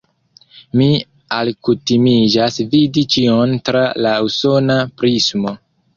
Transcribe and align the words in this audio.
Mi 0.79 0.85
alkutimiĝas 1.35 2.57
vidi 2.73 3.03
ĉion 3.17 3.55
tra 3.69 3.85
la 4.07 4.15
usona 4.31 4.79
prismo. 5.03 5.55